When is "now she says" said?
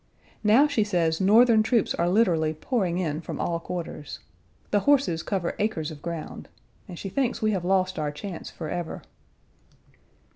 0.43-1.21